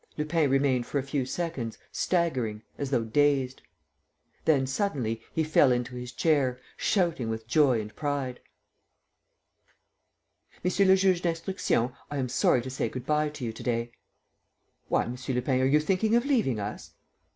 [0.17, 3.61] Lupin remained for a few seconds, staggering, as though dazed....
[4.45, 8.39] Then, suddenly, he fell into his chair, shouting with joy and pride....
[10.63, 13.91] "Monsieur le Juge d'Instruction, I am sorry to say good bye to you to day."
[14.87, 15.17] "Why, M.
[15.27, 16.95] Lupin, are you thinking of leaving us?"